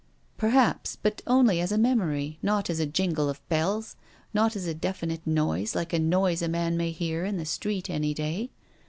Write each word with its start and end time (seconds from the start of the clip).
"Perhaps. 0.39 0.95
But 0.95 1.21
only 1.27 1.61
as 1.61 1.71
a 1.71 1.77
memory, 1.77 2.39
not 2.41 2.71
as 2.71 2.79
a 2.79 2.87
jingle 2.87 3.29
of 3.29 3.47
bells, 3.49 3.95
not 4.33 4.55
as 4.55 4.65
a 4.65 4.73
definite 4.73 5.27
noise, 5.27 5.75
like 5.75 5.93
a 5.93 5.99
noise 5.99 6.41
a 6.41 6.47
man 6.49 6.75
may 6.75 6.89
hear 6.89 7.23
in 7.23 7.37
the 7.37 7.45
street 7.45 7.87
any 7.87 8.15
day. 8.15 8.49